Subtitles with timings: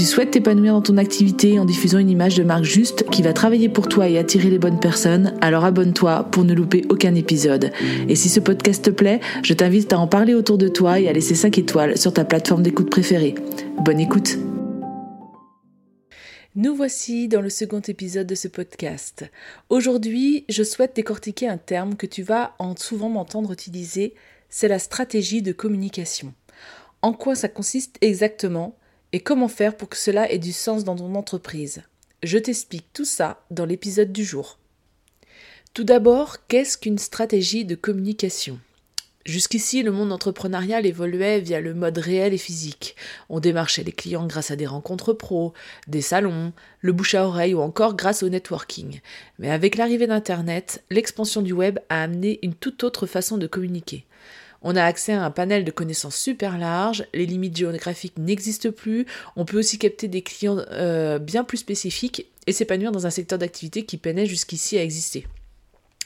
[0.00, 3.34] tu souhaites t'épanouir dans ton activité en diffusant une image de marque juste qui va
[3.34, 7.70] travailler pour toi et attirer les bonnes personnes, alors abonne-toi pour ne louper aucun épisode.
[8.08, 11.06] Et si ce podcast te plaît, je t'invite à en parler autour de toi et
[11.06, 13.34] à laisser 5 étoiles sur ta plateforme d'écoute préférée.
[13.84, 14.38] Bonne écoute
[16.56, 19.24] nous voici dans le second épisode de ce podcast.
[19.68, 24.14] Aujourd'hui, je souhaite décortiquer un terme que tu vas en souvent m'entendre utiliser,
[24.48, 26.34] c'est la stratégie de communication.
[27.02, 28.74] En quoi ça consiste exactement?
[29.12, 31.82] Et comment faire pour que cela ait du sens dans ton entreprise?
[32.22, 34.58] Je t'explique tout ça dans l'épisode du jour.
[35.72, 38.58] Tout d'abord, qu'est-ce qu'une stratégie de communication?
[39.26, 42.96] Jusqu'ici, le monde entrepreneurial évoluait via le mode réel et physique.
[43.28, 45.52] On démarchait les clients grâce à des rencontres pro,
[45.86, 49.00] des salons, le bouche à oreille ou encore grâce au networking.
[49.38, 54.06] Mais avec l'arrivée d'Internet, l'expansion du web a amené une toute autre façon de communiquer.
[54.62, 59.06] On a accès à un panel de connaissances super large, les limites géographiques n'existent plus,
[59.36, 63.38] on peut aussi capter des clients euh, bien plus spécifiques et s'épanouir dans un secteur
[63.38, 65.26] d'activité qui peinait jusqu'ici à exister.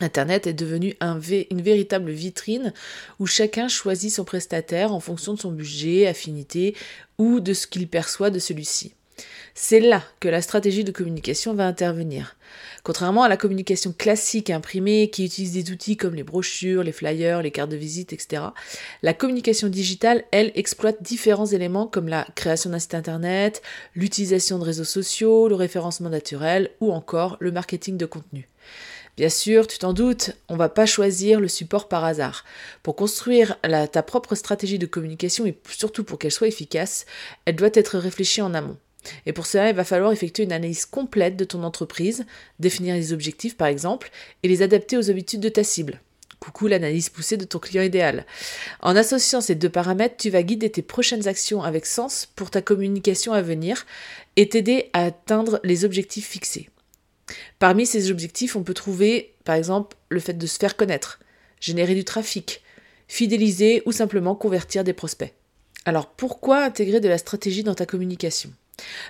[0.00, 2.72] Internet est devenu une véritable vitrine
[3.20, 6.74] où chacun choisit son prestataire en fonction de son budget, affinité
[7.18, 8.92] ou de ce qu'il perçoit de celui-ci.
[9.56, 12.34] C'est là que la stratégie de communication va intervenir.
[12.82, 17.40] Contrairement à la communication classique imprimée qui utilise des outils comme les brochures, les flyers,
[17.40, 18.42] les cartes de visite, etc.,
[19.02, 23.62] la communication digitale, elle, exploite différents éléments comme la création d'un site internet,
[23.94, 28.48] l'utilisation de réseaux sociaux, le référencement naturel ou encore le marketing de contenu.
[29.16, 32.44] Bien sûr, tu t'en doutes, on va pas choisir le support par hasard.
[32.82, 33.56] Pour construire
[33.92, 37.06] ta propre stratégie de communication et surtout pour qu'elle soit efficace,
[37.44, 38.76] elle doit être réfléchie en amont.
[39.26, 42.26] Et pour cela, il va falloir effectuer une analyse complète de ton entreprise,
[42.58, 44.10] définir les objectifs par exemple,
[44.42, 46.00] et les adapter aux habitudes de ta cible.
[46.40, 48.26] Coucou l'analyse poussée de ton client idéal.
[48.80, 52.60] En associant ces deux paramètres, tu vas guider tes prochaines actions avec sens pour ta
[52.60, 53.86] communication à venir
[54.36, 56.68] et t'aider à atteindre les objectifs fixés.
[57.58, 61.18] Parmi ces objectifs, on peut trouver par exemple le fait de se faire connaître,
[61.60, 62.62] générer du trafic,
[63.08, 65.32] fidéliser ou simplement convertir des prospects.
[65.86, 68.52] Alors pourquoi intégrer de la stratégie dans ta communication?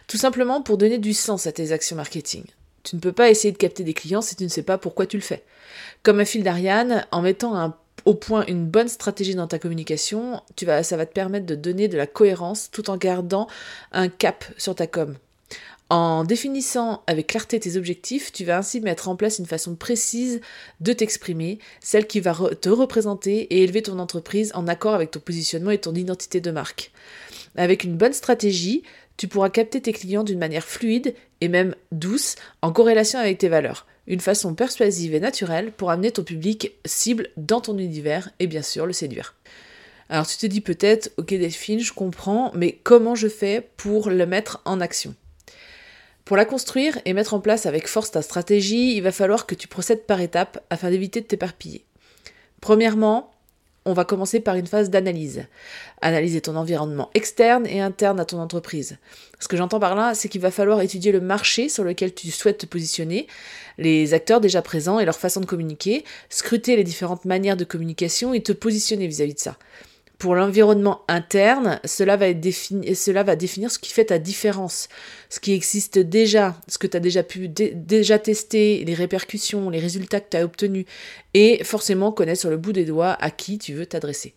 [0.06, 2.44] Tout simplement pour donner du sens à tes actions marketing.
[2.82, 5.06] Tu ne peux pas essayer de capter des clients si tu ne sais pas pourquoi
[5.06, 5.42] tu le fais.
[6.02, 10.66] Comme un fil d'Ariane, en mettant au point une bonne stratégie dans ta communication, tu
[10.66, 13.48] vas, ça va te permettre de donner de la cohérence tout en gardant
[13.92, 15.16] un cap sur ta com.
[15.91, 20.41] En définissant avec clarté tes objectifs, tu vas ainsi mettre en place une façon précise
[20.81, 25.20] de t'exprimer, celle qui va te représenter et élever ton entreprise en accord avec ton
[25.20, 26.91] positionnement et ton identité de marque.
[27.56, 28.82] Avec une bonne stratégie,
[29.16, 33.48] tu pourras capter tes clients d'une manière fluide et même douce en corrélation avec tes
[33.48, 33.86] valeurs.
[34.06, 38.62] Une façon persuasive et naturelle pour amener ton public cible dans ton univers et bien
[38.62, 39.34] sûr le séduire.
[40.08, 44.26] Alors tu te dis peut-être, ok Delphine, je comprends, mais comment je fais pour le
[44.26, 45.14] mettre en action?
[46.25, 49.54] Pour la construire et mettre en place avec force ta stratégie, il va falloir que
[49.54, 51.84] tu procèdes par étapes afin d'éviter de t'éparpiller.
[52.60, 53.34] Premièrement,
[53.84, 55.45] on va commencer par une phase d'analyse.
[56.00, 58.99] Analyser ton environnement externe et interne à ton entreprise.
[59.41, 62.31] Ce que j'entends par là, c'est qu'il va falloir étudier le marché sur lequel tu
[62.31, 63.27] souhaites te positionner,
[63.78, 68.33] les acteurs déjà présents et leur façon de communiquer, scruter les différentes manières de communication
[68.33, 69.56] et te positionner vis-à-vis de ça.
[70.19, 72.26] Pour l'environnement interne, cela va,
[72.94, 74.88] cela va, définir ce qui fait ta différence,
[75.28, 79.81] ce qui existe déjà, ce que tu as déjà pu déjà tester, les répercussions, les
[79.81, 80.87] résultats que tu as obtenus,
[81.34, 84.34] et forcément connaître sur le bout des doigts à qui tu veux t'adresser.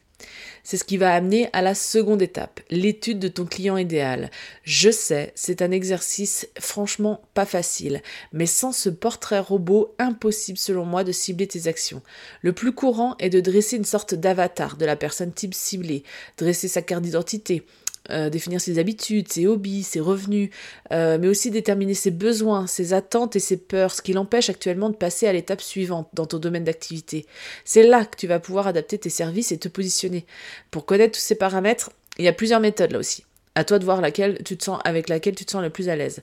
[0.64, 4.30] C'est ce qui va amener à la seconde étape, l'étude de ton client idéal.
[4.64, 8.02] Je sais, c'est un exercice franchement pas facile,
[8.34, 12.02] mais sans ce portrait robot, impossible selon moi de cibler tes actions.
[12.42, 16.04] Le plus courant est de dresser une sorte d'avatar de la personne type ciblée,
[16.38, 17.66] dresser sa carte d'identité,
[18.10, 20.50] euh, définir ses habitudes, ses hobbies, ses revenus,
[20.92, 24.90] euh, mais aussi déterminer ses besoins, ses attentes et ses peurs, ce qui l'empêche actuellement
[24.90, 27.26] de passer à l'étape suivante dans ton domaine d'activité.
[27.66, 30.26] C'est là que tu vas pouvoir adapter tes services et te positionner.
[30.72, 33.24] Pour connaître tous ces paramètres, il y a plusieurs méthodes là aussi.
[33.56, 36.22] À toi de voir laquelle tu avec laquelle tu te sens le plus à l'aise.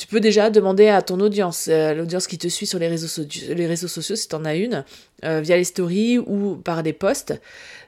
[0.00, 3.06] Tu peux déjà demander à ton audience, euh, l'audience qui te suit sur les réseaux,
[3.06, 4.86] sociaux, si tu en as une,
[5.26, 7.38] euh, via les stories ou par des posts.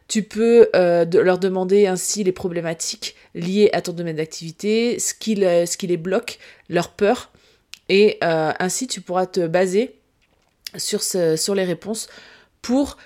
[0.09, 5.37] Tu peux euh, leur demander ainsi les problématiques liées à ton domaine d'activité, ce qui,
[5.37, 6.39] les bloque,
[6.69, 7.33] leurs peurs,
[7.89, 9.95] et ainsi tu pourras te baser
[10.77, 12.09] sur les réponses
[12.61, 12.99] pour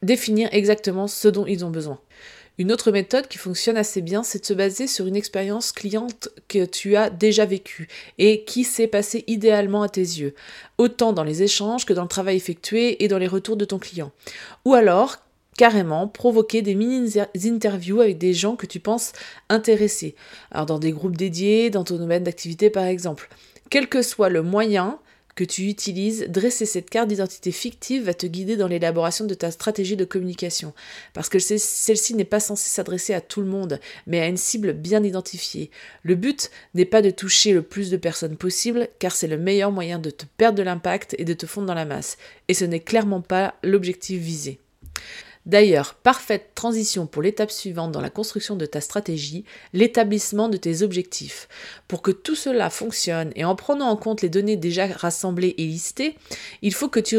[0.00, 2.00] définir exactement ce dont ils ont besoin.
[2.56, 6.28] Une autre méthode qui fonctionne assez bien, c'est de se baser sur une expérience cliente
[6.46, 10.34] que tu as déjà vécue et qui s'est passée idéalement à tes yeux,
[10.78, 13.80] autant dans les échanges que dans le travail effectué et dans les retours de ton
[13.80, 14.12] client.
[14.64, 15.16] Ou alors,
[15.56, 19.12] carrément provoquer des mini-interviews avec des gens que tu penses
[19.48, 20.14] intéressés.
[20.52, 23.28] Alors dans des groupes dédiés, dans ton domaine d'activité par exemple.
[23.68, 24.98] Quel que soit le moyen,
[25.34, 29.50] que tu utilises, dresser cette carte d'identité fictive va te guider dans l'élaboration de ta
[29.50, 30.72] stratégie de communication.
[31.12, 34.72] Parce que celle-ci n'est pas censée s'adresser à tout le monde, mais à une cible
[34.72, 35.70] bien identifiée.
[36.02, 39.72] Le but n'est pas de toucher le plus de personnes possible, car c'est le meilleur
[39.72, 42.16] moyen de te perdre de l'impact et de te fondre dans la masse.
[42.48, 44.60] Et ce n'est clairement pas l'objectif visé.
[45.46, 49.44] D'ailleurs, parfaite transition pour l'étape suivante dans la construction de ta stratégie,
[49.74, 51.48] l'établissement de tes objectifs.
[51.86, 55.66] Pour que tout cela fonctionne et en prenant en compte les données déjà rassemblées et
[55.66, 56.16] listées,
[56.62, 57.16] il faut que tu,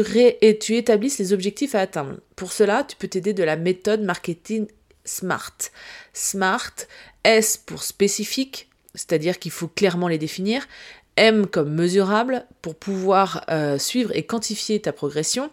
[0.74, 2.16] établisses les objectifs à atteindre.
[2.34, 4.66] Pour cela, tu peux t'aider de la méthode marketing
[5.04, 5.56] SMART.
[6.12, 6.74] SMART,
[7.22, 10.66] S pour spécifique, c'est-à-dire qu'il faut clairement les définir.
[11.16, 15.48] M comme mesurable pour pouvoir euh, suivre et quantifier ta progression.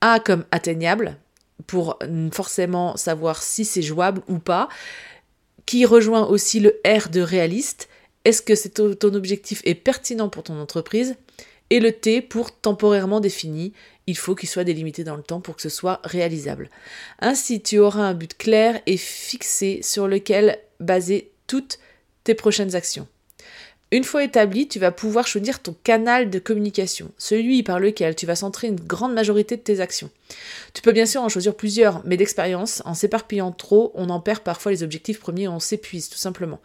[0.00, 1.18] A comme atteignable
[1.66, 1.98] pour
[2.32, 4.68] forcément savoir si c'est jouable ou pas,
[5.66, 7.88] qui rejoint aussi le R de réaliste.
[8.24, 11.16] Est-ce que ton objectif est pertinent pour ton entreprise?
[11.70, 13.72] Et le T pour temporairement défini.
[14.06, 16.68] Il faut qu'il soit délimité dans le temps pour que ce soit réalisable.
[17.20, 21.78] Ainsi, tu auras un but clair et fixé sur lequel baser toutes
[22.22, 23.08] tes prochaines actions.
[23.94, 28.26] Une fois établi, tu vas pouvoir choisir ton canal de communication, celui par lequel tu
[28.26, 30.10] vas centrer une grande majorité de tes actions.
[30.72, 34.40] Tu peux bien sûr en choisir plusieurs, mais d'expérience, en s'éparpillant trop, on en perd
[34.40, 36.58] parfois les objectifs premiers et on s'épuise tout simplement.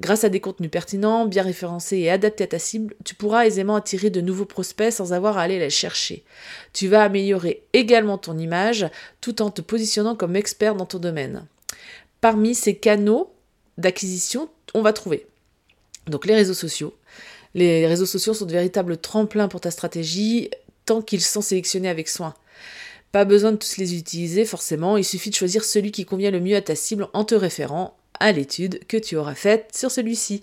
[0.00, 3.76] Grâce à des contenus pertinents, bien référencés et adaptés à ta cible, tu pourras aisément
[3.76, 6.24] attirer de nouveaux prospects sans avoir à aller les chercher.
[6.72, 8.88] Tu vas améliorer également ton image
[9.20, 11.46] tout en te positionnant comme expert dans ton domaine.
[12.20, 13.32] Parmi ces canaux
[13.78, 15.28] d'acquisition, on va trouver
[16.06, 16.94] donc les réseaux sociaux.
[17.54, 20.50] Les réseaux sociaux sont de véritables tremplins pour ta stratégie
[20.86, 22.34] tant qu'ils sont sélectionnés avec soin.
[23.12, 26.40] Pas besoin de tous les utiliser forcément, il suffit de choisir celui qui convient le
[26.40, 30.40] mieux à ta cible en te référant à l'étude que tu auras faite sur celui-ci.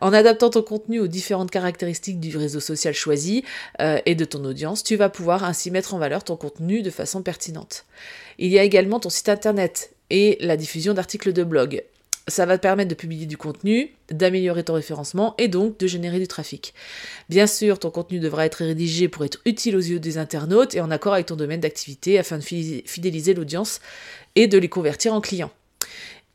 [0.00, 3.44] En adaptant ton contenu aux différentes caractéristiques du réseau social choisi
[3.80, 6.90] euh, et de ton audience, tu vas pouvoir ainsi mettre en valeur ton contenu de
[6.90, 7.84] façon pertinente.
[8.38, 11.84] Il y a également ton site internet et la diffusion d'articles de blog
[12.28, 16.18] ça va te permettre de publier du contenu, d'améliorer ton référencement et donc de générer
[16.18, 16.74] du trafic.
[17.28, 20.80] Bien sûr, ton contenu devra être rédigé pour être utile aux yeux des internautes et
[20.80, 23.80] en accord avec ton domaine d'activité afin de fidéliser l'audience
[24.36, 25.50] et de les convertir en clients.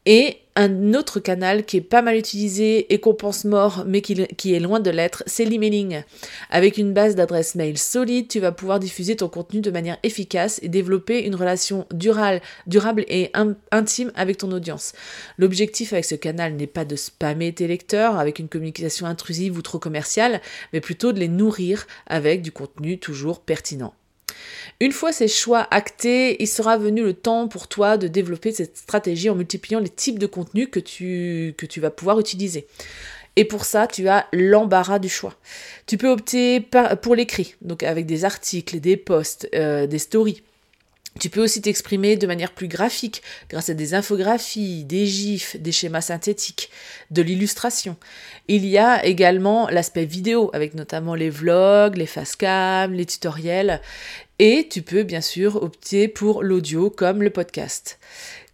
[0.06, 4.54] Et un autre canal qui est pas mal utilisé et qu'on pense mort, mais qui,
[4.54, 6.04] est loin de l'être, c'est l'emailing.
[6.50, 10.60] Avec une base d'adresse mail solide, tu vas pouvoir diffuser ton contenu de manière efficace
[10.62, 13.32] et développer une relation durable, durable et
[13.72, 14.94] intime avec ton audience.
[15.38, 19.62] L'objectif avec ce canal n'est pas de spammer tes lecteurs avec une communication intrusive ou
[19.62, 20.42] trop commerciale,
[20.72, 23.94] mais plutôt de les nourrir avec du contenu toujours pertinent.
[24.80, 28.78] Une fois ces choix actés, il sera venu le temps pour toi de développer cette
[28.78, 32.68] stratégie en multipliant les types de contenus que tu, vas pouvoir utiliser.
[33.36, 35.36] Et pour ça, tu as l'embarras du choix.
[35.88, 36.64] Tu peux opter
[37.02, 40.44] pour l'écrit, donc avec des articles, des posts, euh, des stories.
[41.20, 45.72] Tu peux aussi t'exprimer de manière plus graphique grâce à des infographies, des gifs, des
[45.72, 46.72] schémas synthétiques,
[47.12, 47.98] de l'illustration.
[48.48, 53.80] Il y a également l'aspect vidéo avec notamment les vlogs, les facecam, les tutoriels
[54.46, 57.98] et tu peux bien sûr opter pour l'audio comme le podcast.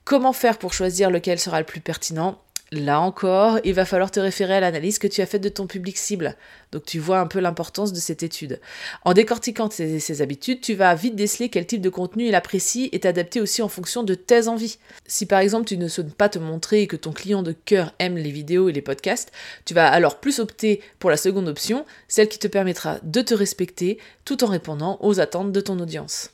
[0.03, 2.39] Comment faire pour choisir lequel sera le plus pertinent?
[2.72, 5.66] Là encore, il va falloir te référer à l'analyse que tu as faite de ton
[5.66, 6.36] public cible.
[6.72, 8.60] Donc tu vois un peu l'importance de cette étude.
[9.04, 13.00] En décortiquant ses, habitudes, tu vas vite déceler quel type de contenu il apprécie et
[13.00, 14.78] t'adapter aussi en fonction de tes envies.
[15.08, 18.18] Si par exemple tu ne souhaites pas te montrer que ton client de cœur aime
[18.18, 19.32] les vidéos et les podcasts,
[19.66, 23.34] tu vas alors plus opter pour la seconde option, celle qui te permettra de te
[23.34, 26.30] respecter tout en répondant aux attentes de ton audience.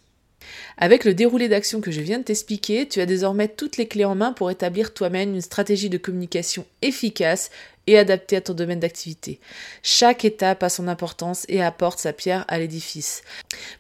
[0.77, 4.05] Avec le déroulé d'action que je viens de t'expliquer, tu as désormais toutes les clés
[4.05, 7.51] en main pour établir toi-même une stratégie de communication efficace
[7.87, 9.39] et adaptée à ton domaine d'activité.
[9.83, 13.23] Chaque étape a son importance et apporte sa pierre à l'édifice.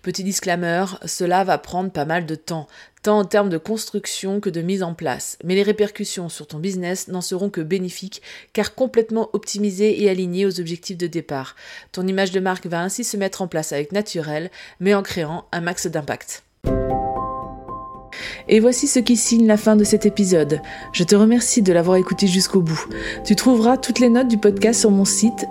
[0.01, 2.67] Petit disclaimer, cela va prendre pas mal de temps.
[3.01, 5.37] tant en termes de construction que de mise en place.
[5.43, 10.47] Mais les répercussions sur ton business n'en seront que bénéfiques, car complètement optimisées et alignées
[10.47, 11.55] aux objectifs de départ.
[11.91, 15.45] Ton image de marque va ainsi se mettre en place avec naturel, mais en créant
[15.51, 16.43] un max d'impact.
[18.47, 20.61] Et voici ce qui signe la fin de cet épisode.
[20.93, 22.87] Je te remercie de l'avoir écouté jusqu'au bout.
[23.25, 25.45] Tu trouveras toutes les notes du podcast sur mon site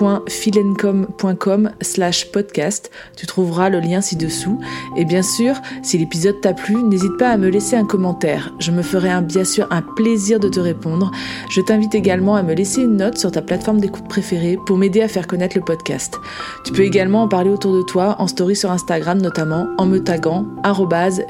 [0.00, 2.90] www.philencom.com slash podcast.
[3.16, 4.60] Tu trouveras le lien ci-dessous.
[4.96, 8.54] Et bien sûr, si l'épisode t'a plu, n'hésite pas à me laisser un commentaire.
[8.58, 11.10] Je me ferai bien sûr un plaisir de te répondre.
[11.50, 15.02] Je t'invite également à me laisser une note sur ta plateforme d'écoute préférée pour m'aider
[15.02, 16.18] à faire connaître le podcast.
[16.64, 20.02] Tu peux également en parler autour de toi en story sur Instagram notamment en me
[20.02, 20.46] taguant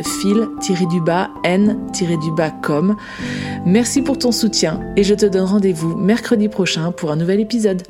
[0.02, 0.48] phil
[1.44, 2.96] n-com.
[3.66, 7.82] Merci pour ton soutien et je te donne rendez-vous mercredi prochain pour un nouvel épisode.